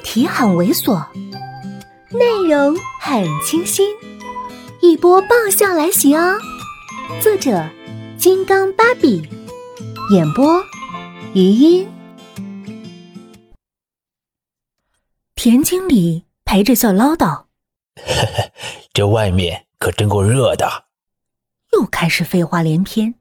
[0.00, 1.06] 题很猥琐，
[2.10, 3.94] 内容很清新，
[4.80, 6.38] 一波爆笑来袭哦！
[7.20, 7.68] 作者：
[8.18, 9.28] 金刚芭比，
[10.12, 10.62] 演播：
[11.34, 11.88] 余音。
[15.34, 17.44] 田经理陪着笑唠叨
[18.92, 20.84] ：“这外面可真够热的。”
[21.72, 23.14] 又开始废话连篇，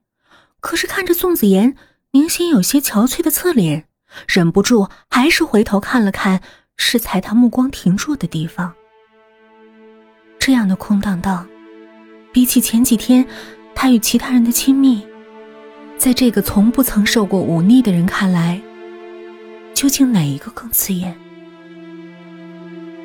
[0.59, 1.75] 可是看着宋子妍
[2.11, 3.85] 明显有些憔悴的侧脸。
[4.27, 6.41] 忍不住，还是回头看了看
[6.81, 8.73] 是踩他目光停住的地方。
[10.39, 11.45] 这样的空荡荡，
[12.31, 13.23] 比起前几天
[13.75, 15.05] 他与其他人的亲密，
[15.97, 18.59] 在这个从不曾受过忤逆的人看来，
[19.73, 21.15] 究竟哪一个更刺眼？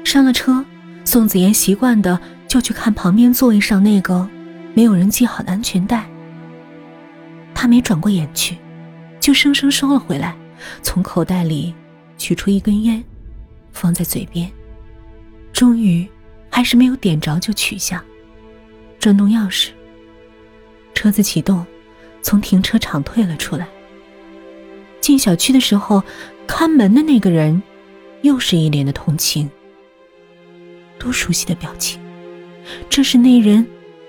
[0.04, 0.64] 上了车，
[1.04, 4.26] 宋子妍习惯的就去看旁边座位上那个
[4.72, 6.08] 没有人系好的安全带。
[7.52, 8.56] 他没转过眼去，
[9.18, 10.34] 就生生收了回来。
[10.80, 11.74] 从口袋里
[12.16, 13.02] 取出一根烟，
[13.74, 14.50] 放在嘴边，
[15.52, 16.08] 终于
[16.48, 18.02] 还是没有点着就取下，
[18.98, 19.68] 转动钥匙，
[20.94, 21.66] 车子启动，
[22.22, 23.68] 从停车场退了出来。
[25.00, 26.02] 进小区的时候，
[26.46, 27.62] 看门的那个人
[28.22, 29.50] 又是一脸的同情，
[30.98, 32.00] 多熟悉的表情，
[32.88, 33.66] 这是那人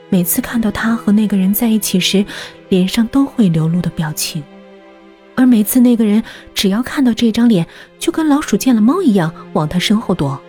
[0.09, 2.25] 每次看到他和那个人在一起时，
[2.69, 4.41] 脸上都会流露的表情。
[5.35, 7.67] 而每次那个人只要看到这张脸，
[7.99, 10.41] 就跟老鼠见了猫一样往他身后躲。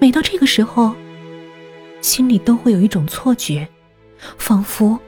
[0.00, 0.94] 每到这个时候，
[2.00, 3.68] 心里都会有一种错觉，
[4.38, 4.98] 仿佛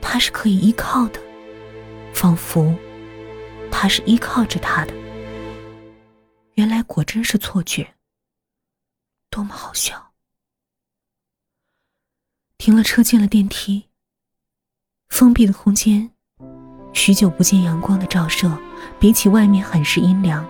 [0.00, 1.20] 他是可以依靠的，
[2.12, 2.74] 仿佛
[3.70, 4.94] 他是依靠着他的。
[6.54, 7.94] 原来果真是错觉，
[9.28, 10.12] 多么好笑！
[12.56, 13.90] 停了车，进了电梯，
[15.08, 16.13] 封闭的空间。
[16.94, 18.50] 许久不见阳光的照射，
[18.98, 20.42] 比起外面很是阴凉。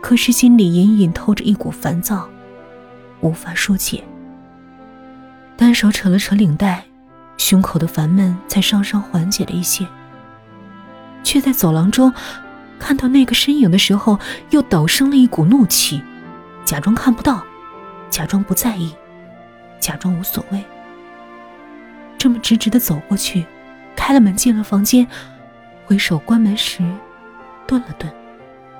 [0.00, 2.28] 可是心里隐隐透着一股烦躁，
[3.20, 4.04] 无法疏解。
[5.56, 6.84] 单手扯了扯领带，
[7.36, 9.84] 胸口的烦闷才稍稍缓解了一些。
[11.24, 12.12] 却在走廊中
[12.78, 14.16] 看到那个身影的时候，
[14.50, 16.00] 又陡生了一股怒气，
[16.64, 17.42] 假装看不到，
[18.08, 18.94] 假装不在意，
[19.80, 20.62] 假装无所谓。
[22.16, 23.44] 这么直直的走过去，
[23.96, 25.04] 开了门进了房间。
[25.88, 26.82] 回首关门时，
[27.66, 28.12] 顿了顿，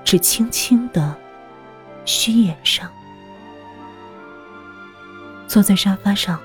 [0.05, 1.17] 只轻轻的
[2.05, 2.87] 虚掩上，
[5.47, 6.39] 坐在沙发上，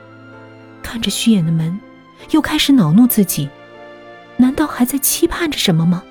[0.82, 1.78] 看着虚掩的门，
[2.32, 3.50] 又开始恼怒自己：
[4.38, 6.02] 难道还在期盼着什么吗？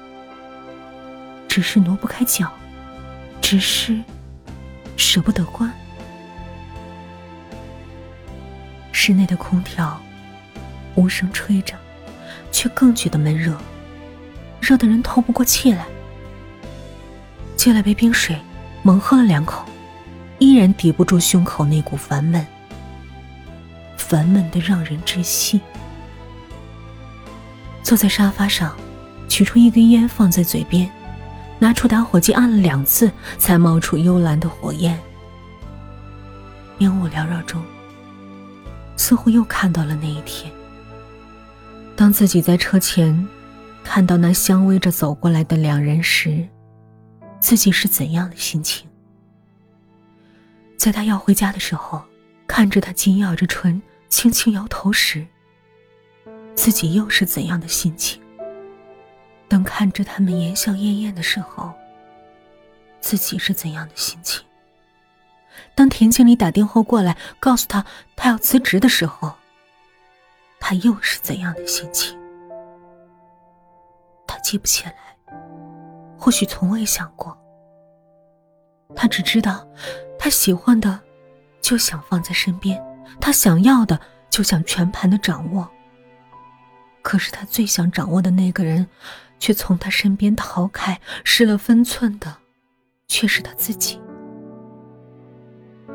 [1.49, 2.53] 只是挪不开脚，
[3.41, 3.99] 只是
[4.99, 5.73] 舍不得关。
[8.93, 9.99] 室内的空调
[10.95, 11.75] 无声吹着，
[12.51, 13.57] 却更觉得闷热。
[14.63, 15.85] 热得人透不过气来，
[17.57, 18.39] 接了杯冰水，
[18.85, 19.65] 猛喝了两口，
[20.39, 22.47] 依然抵不住胸口那股烦闷，
[23.97, 25.61] 烦闷的让人窒息。
[27.83, 28.77] 坐在沙发上，
[29.29, 30.89] 取出一根烟放在嘴边，
[31.59, 34.97] 拿出打火机按了两次，才冒出幽蓝的火焰。
[36.79, 37.61] 烟雾缭绕中，
[38.97, 40.53] 似乎又看到了那一天，
[41.97, 43.27] 当自己在车前。
[43.85, 46.49] 看到那相偎着走过来的两人时，
[47.41, 48.89] 自己是怎样的心情？
[50.79, 52.03] 在他要回家的时候，
[52.47, 55.27] 看着他紧咬着唇，轻轻摇头时，
[56.55, 58.21] 自己又是怎样的心情？
[59.47, 61.73] 等看着他们言笑晏晏的时候，
[63.01, 64.43] 自己是怎样的心情？
[65.75, 67.85] 当田经理打电话过来告诉他
[68.17, 69.35] 他要辞职的时候，
[70.59, 72.19] 他又是怎样的心情？
[74.53, 74.95] 记不起来，
[76.19, 77.35] 或许从未想过。
[78.95, 79.67] 他只知道，
[80.19, 81.01] 他喜欢的
[81.63, 82.79] 就想放在身边，
[83.19, 83.99] 他想要的
[84.29, 85.67] 就想全盘的掌握。
[87.01, 88.87] 可是他最想掌握的那个人，
[89.39, 92.37] 却从他身边逃开，失了分寸的，
[93.09, 93.99] 却是他自己。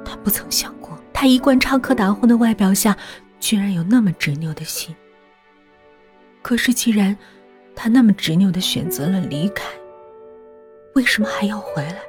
[0.04, 2.98] 他不曾想过，他一贯插科打诨的外表下，
[3.40, 4.96] 居然有那么执拗的心。
[6.42, 7.16] 可是既然……
[7.80, 9.64] 他那么执拗的选择了离开，
[10.96, 12.00] 为什么还要回来？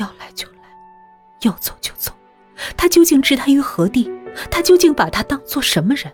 [0.00, 0.64] 要来就来，
[1.42, 2.12] 要走就走，
[2.76, 4.10] 他究竟置他于何地？
[4.50, 6.12] 他究竟把他当做什么人？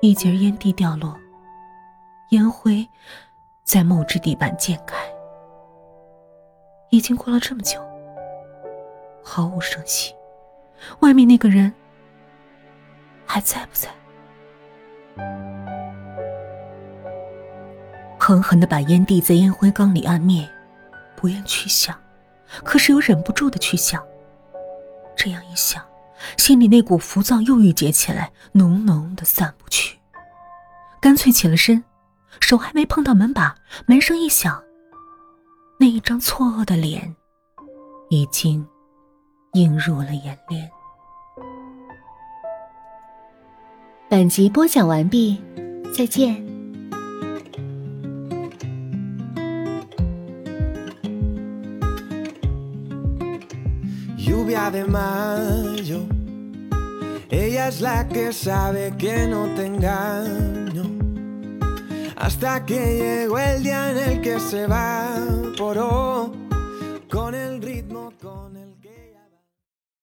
[0.00, 1.18] 一截烟蒂掉落，
[2.30, 2.88] 烟灰
[3.64, 4.96] 在木质地板溅开。
[6.90, 7.80] 已经过了这么久，
[9.22, 10.14] 毫无声息，
[11.00, 11.72] 外面那个人
[13.26, 13.88] 还在不在？
[18.28, 20.46] 狠狠的把烟蒂在烟灰缸里按灭，
[21.16, 21.98] 不愿去想，
[22.62, 24.04] 可是又忍不住的去想。
[25.16, 25.82] 这样一想，
[26.36, 29.98] 心里那股浮躁又郁结起来，浓浓的散不去。
[31.00, 31.82] 干脆起了身，
[32.38, 33.54] 手还没碰到门把，
[33.86, 34.62] 门声一响，
[35.80, 37.16] 那一张错愕的脸，
[38.10, 38.68] 已经
[39.54, 40.70] 映入了眼帘。
[44.10, 45.42] 本集播讲完毕，
[45.96, 46.57] 再见。
[54.48, 56.06] de mayo.
[57.28, 60.84] Ella es la que sabe que no te engaño.
[62.16, 66.32] Hasta que llegó el día en el que se evaporó
[67.10, 68.77] con el ritmo, con el...